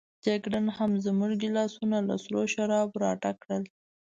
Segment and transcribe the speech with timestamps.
[0.25, 3.63] جګړن هم زموږ ګیلاسونه له سرو شرابو راډک کړل.